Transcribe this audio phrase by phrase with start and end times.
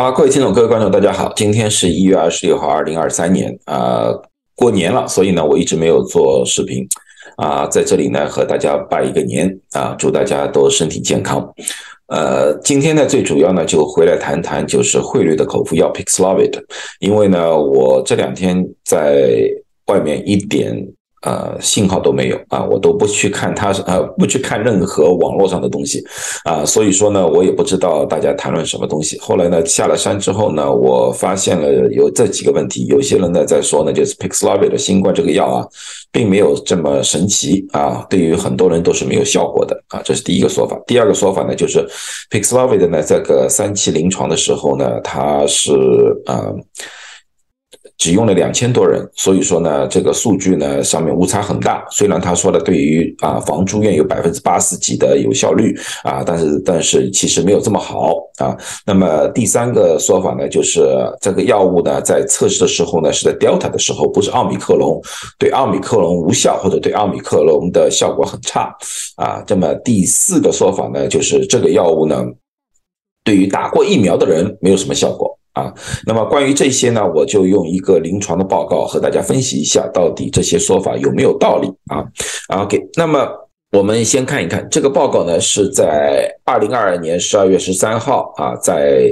[0.00, 4.08] 好，各位听众、各位观众，大家好，今天是一月二十六号，二零二三年啊，
[4.56, 6.88] 过年了，所以呢，我一直没有做视频
[7.36, 11.46] 啊，在这里呢，和大家拜一个年啊，祝大家都身体健康。
[12.06, 16.58] 呃，今天呢，最主要呢，就回来谈谈就是汇率的口服药 Pixlovid，
[17.00, 19.50] 因为呢，我这两天在
[19.88, 20.82] 外面一点。
[21.22, 26.02] 呃，信号都没有啊，我都不去看它，呃，不去看任何网络上的东西，
[26.44, 29.18] 啊，所以说呢，我也不知道大家谈论什么东西。
[29.18, 32.86] 后来呢，下了山之后呢，我发现了有这几个问题。
[32.86, 35.66] 有些人呢在说呢，就是 Pixlovid 的新冠这个药啊，
[36.10, 40.80] 并没有这么神奇啊，对于很多人都是没有效果的啊，这是第一个说法。
[40.86, 41.86] 第二个说法呢，就是
[42.30, 45.72] Pixlovid 呢，这个三期临床的时候呢，它是
[46.24, 46.50] 啊。
[48.00, 51.84] 只用了两千多人，所以说呢，这个数据呢上面误差很大。
[51.90, 58.56] 虽然他说的对于啊防住院有百分之八十几的有效率啊，但是但是其实没有这么好啊。
[58.86, 60.80] 那么第三个说法呢，就是
[61.20, 64.98] 这个药物呢在测试的时候呢是在 Delta 的时候，不是奥密克戎，
[65.38, 68.74] 对奥密克戎无效或者对奥密克戎的效果很差
[69.16, 69.44] 啊。
[69.46, 72.24] 这么第四个说法呢，就是这个药物呢
[73.24, 75.36] 对于打过疫苗的人没有什么效果。
[75.52, 75.74] 啊，
[76.06, 82.06] 那么关于这些呢，我就用一个临床的报告和大家分析一下，到底这些说法有没有道理啊
[82.62, 83.28] ？OK，那么
[83.72, 89.10] 我们先看一看这个报告呢，是在二零二二年十二月十三号啊，在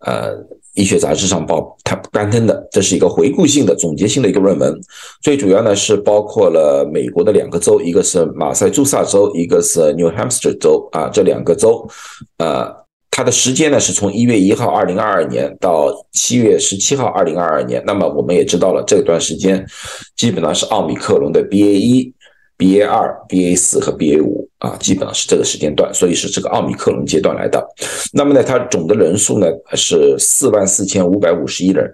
[0.00, 0.34] 呃
[0.74, 4.78] 医学杂志上报它刊登的，这是一个回顾性的、总结性的一个论文，
[5.22, 11.88] 最主要呢是包括了美国的两个州，一个是马赛诸塞州，一个是 New Hampshire 州啊，这两个州，
[12.36, 12.80] 呃。
[13.20, 17.82] 它的时间呢是从一月一号二零二二年到七月十七号二零二二年。
[17.84, 19.62] 那么我们也知道了，这段时间
[20.16, 22.14] 基本上是奥密克戎的 BA 一、
[22.56, 27.62] BA 二、BA 四和 BA 五啊，基本上是这个时间段，所以是这个奥密克戎阶段来的。
[28.10, 31.84] 那么呢，它总的人数呢是四万四千五百五十一人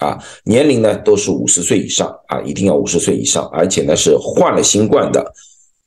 [0.00, 5.24] 啊，年龄呢都是五十岁以上啊，一定要五十岁以上，而且呢是患了新冠的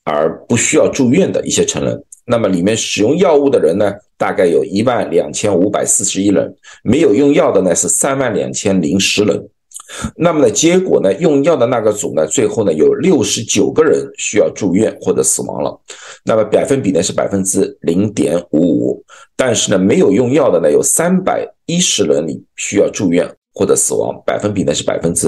[0.06, 2.02] 而不需要住院的一些成人。
[2.26, 3.94] 那么里面使用药物的人呢？
[4.18, 9.50] 大概有一万两千五百四十一人没有用药的呢，是三万两千零十人。
[10.16, 15.80] 那么呢，结果呢，用药的那个组呢，最后呢有六十九个人需要住院或者死亡了。
[16.24, 19.04] 那么百分比呢是百分之零点五五。
[19.36, 23.30] 但是呢，没有用药的呢有三百一十人里需要住院。
[23.56, 25.28] 或者死亡百分比呢是百分之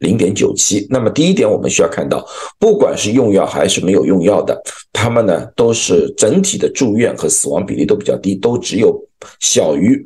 [0.00, 0.86] 零点九七。
[0.90, 2.26] 那么第一点，我们需要看到，
[2.58, 4.60] 不管是用药还是没有用药的，
[4.92, 9.00] 他们呢都是整体的住院和死亡比例都比较低，都只有
[9.40, 10.02] 小于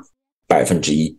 [0.47, 1.17] 百分之一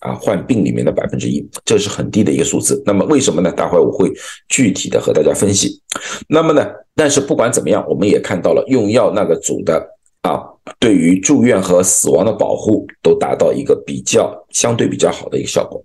[0.00, 2.82] 啊，患病里面的百分之一，这是很低的一个数字。
[2.84, 3.52] 那么为什么呢？
[3.52, 4.12] 待会儿我会
[4.48, 5.80] 具体的和大家分析。
[6.28, 9.80] 那么呢，但是不管怎么样，我们也看到了用药那个组的
[10.22, 10.42] 啊，
[10.80, 15.80] 对于住院和死亡的保护都达到一个比较相对比较好的一个效果。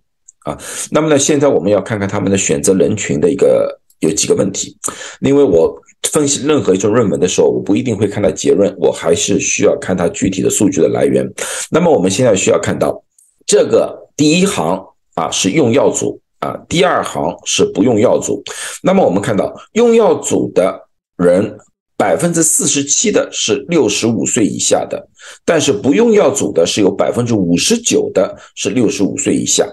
[0.48, 0.58] 啊，
[0.92, 4.78] 那么呢，现在我们要看看他们的选择人群的一个有几个问题，
[5.20, 5.76] 因为我
[6.10, 11.30] 分析任何一种论文的时候，我不一定会看到结论，我还是需要看它具体的数据的来源。
[11.70, 13.04] 那么我们现在需要看到，
[13.46, 14.82] 这个第一行
[15.16, 18.42] 啊是用药组啊，第二行是不用药组。
[18.82, 20.88] 那么我们看到用药组的
[21.18, 21.58] 人。
[21.98, 25.08] 百分之四十七的是六十五岁以下的，
[25.44, 29.68] 但是不用药组的是有百分之五十九的是六十五岁以下，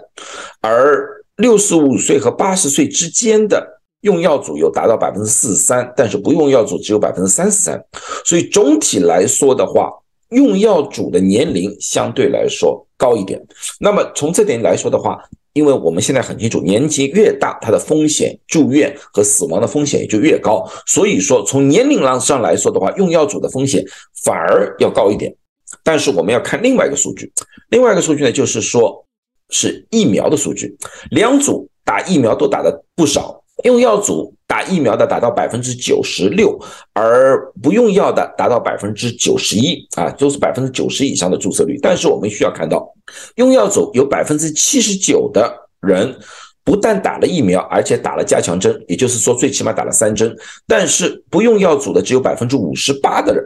[0.62, 3.64] 而六十五岁和八十岁之间的
[4.00, 7.78] 用药组有达到百分之四十三，但是不用药组只有百分之三十三，
[8.24, 9.90] 所以总体来说的话，
[10.30, 13.38] 用药组的年龄相对来说高一点。
[13.78, 15.22] 那么从这点来说的话，
[15.54, 20.68] 因为我们现在很清楚，年纪越大，它的风险住院和死亡的风险也就越高。
[20.86, 23.82] 所以说，从年龄上来说的话，用药组的风险
[24.24, 25.34] 反而要高一点。
[25.82, 27.32] 但是我们要看另外一个数据，
[27.70, 29.04] 另外一个数据呢，就是说
[29.50, 30.76] 是疫苗的数据，
[31.10, 33.42] 两组打疫苗都打的不少。
[33.62, 36.56] 用药组打疫苗的达到百分之九十六，
[36.92, 41.76] 而不用药的达到百分之九十一啊，都是百分之九十以上的注射率。
[41.82, 42.88] 但是我们需要看到，
[43.34, 46.16] 用药组有百分之七十九的人
[46.62, 50.32] 不但打了疫苗，而且打了加强针，也就是说最起码打了三针。
[50.68, 53.42] 但是不用药组的只有百分之五十八的人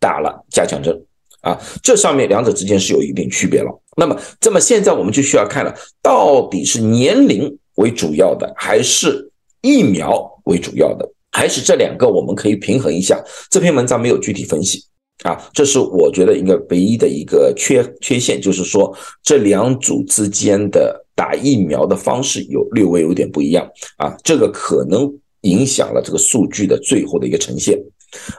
[0.00, 0.98] 打了加强针
[1.42, 3.70] 啊，这上面两者之间是有一定区别了。
[3.94, 9.30] 那么，这么现在我们就需要看了，到底是年龄为主要的，还是？
[9.66, 13.20] 疫苗为主要的，还是这两个，我们可以平衡一下。
[13.50, 14.80] 这篇文章没有具体分析
[15.24, 27.76] 啊，这是我觉得一个唯一的一个缺缺陷，就是说这两组之间的打疫苗的方式有略微有点不一样啊，这个可能影响了这个数据的最后的一个呈现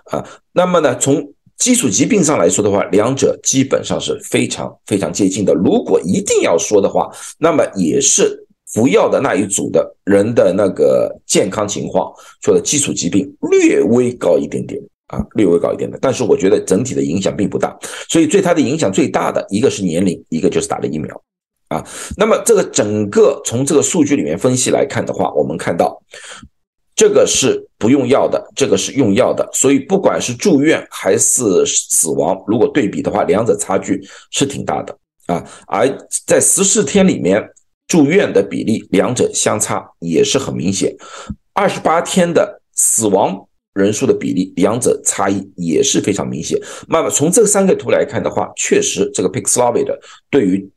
[0.05, 0.23] 啊。
[0.53, 5.53] 那么呢，从基础疾病上来说的话，两者基本上是非常非常接近的。
[5.53, 12.11] 如果一定要说的话，那么也是服药的那一组的人的那个健康情况，
[12.41, 15.97] 说的基础疾病略微高一点点啊，略微高一点的。
[16.01, 17.77] 但是我觉得整体的影响并不大，
[18.09, 21.21] 所以对它的影响最大的一个是年龄，一个就是打了疫苗
[21.69, 21.85] 啊。
[22.17, 26.01] 那么这个整个从这个数据里面分析来看的话，我们看到。
[26.99, 34.97] 这个是不用药的，这个是用药的，所以不管是住院还是死亡，如果对比的话，两者差距是挺大的
[35.27, 35.45] 啊。
[35.67, 35.87] 而
[36.25, 37.39] 在十四天里面
[37.87, 40.95] 住院的比例，两者相差也是很明显。
[41.53, 46.59] 二十八天的死亡人数的比例，两者差异也是非常明显。
[46.87, 49.87] 那么从这三个图来看的话，确实这个 Paxlovid
[50.29, 50.69] 对于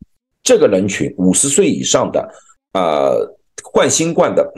[0.43, 2.29] 这个人群五十岁以上的，
[2.73, 4.51] 呃，患新冠的。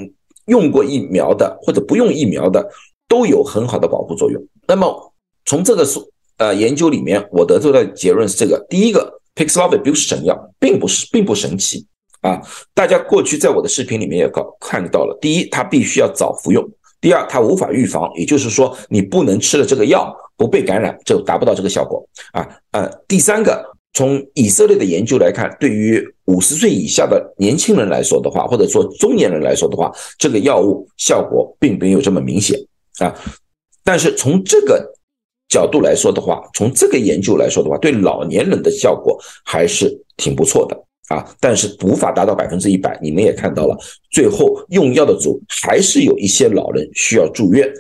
[0.47, 2.69] 用过疫苗的或者不用疫苗的
[3.07, 4.45] 都有很好的保护作用。
[4.67, 5.15] 那么
[5.45, 11.87] 从这个数呃研究里面，我得出的结论是这个：第一个，Paxlovid 不是神药，并不是并不神奇
[12.23, 12.41] 啊。
[12.75, 16.65] 大家过去在我的视频里面也搞看到了，第一，它必须要早服用；
[17.01, 22.03] 第二，它无法预防，也就是说你不能吃了这个药不被感染，就达不到这个效果
[22.33, 22.49] 啊。
[22.71, 23.71] 呃，第三个。
[23.95, 32.59] 从以色列的研究来看，对于五十岁以下的年轻人来说的话，或者说中年人来说的话，这个药物效果并没有这么明显
[33.01, 33.15] 啊。
[33.85, 34.83] 但是从这个
[35.47, 41.37] 角度来说的话，从这个研究来说的话，对老年人的效果还是挺不错的啊。
[41.39, 43.77] 但是无法达到百分之一百，你们也看到了，
[44.11, 47.71] 最后用药的组还是有一些老人需要住院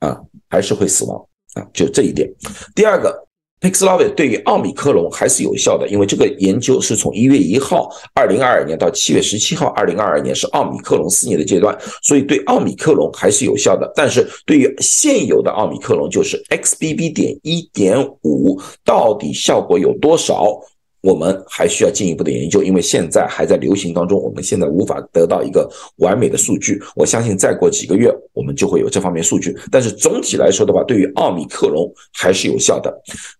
[0.00, 0.18] 啊，
[0.48, 1.18] 还是会死亡
[1.54, 2.30] 啊，就这一点。
[2.74, 3.24] 第二个。
[3.58, 13.90] Paxlovid 对于奥密克戎还是有效的，因为这个研究是从一月一号，二零二二年到七月十七号，二零二二年是奥密克戎肆虐的阶段，所以对奥密克戎还是有效的。
[13.96, 17.14] 但是对于现有的奥密克戎，就是 XBB.
[17.14, 20.60] 点一点五，到底效果有多少？
[21.06, 26.82] 我们还需要进一步的研究，因为现在还在流行当中，我们现在无法得到一个完美的数据。
[26.96, 29.56] 我相信再过几个月，我们就会有这方面数据。
[29.70, 32.92] 但是总体来说的话，对于奥密克戎还是有效的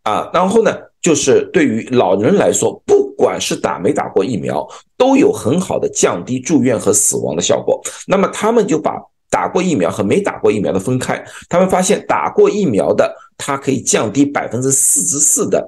[0.04, 0.30] 啊。
[0.32, 4.64] 然后呢，就是对于老人来说，不管是打没打过疫苗，
[4.96, 7.82] 都有很好的降低住院和死亡的效果。
[8.06, 8.92] 那么他们就把
[9.28, 15.66] 打过疫苗和没打过疫苗的分开，他们发现打过疫苗的，它可以降低百分之四十四的。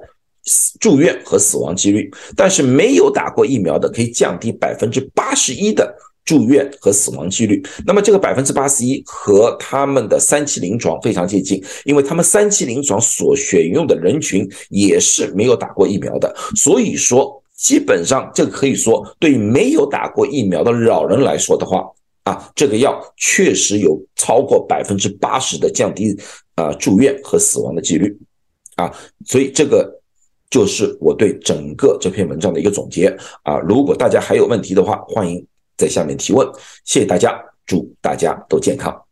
[0.79, 5.93] 住院和死亡几率，但是没有打过疫苗的可以降低百分之八十一的
[6.25, 7.63] 住院和死亡几率。
[7.85, 16.33] 那么这个百分之八十一和他们的三期临床非常接近，因为他们三期临床所选用的人群也是没有打过疫苗的。
[16.55, 21.83] 所以说，基本上这个可以说对没有打过疫苗的老人来说的话，
[22.23, 26.15] 啊，这个药确实有超过百分之八十的降低
[26.55, 28.15] 啊住院和死亡的几率
[28.75, 28.93] 啊，
[29.25, 29.98] 所以这个。
[30.49, 33.59] 就是我对整个这篇文章的一个总结啊！
[33.59, 35.45] 如果大家还有问题的话，欢迎
[35.77, 36.47] 在下面提问。
[36.85, 39.08] 谢谢大家，祝大家都健康。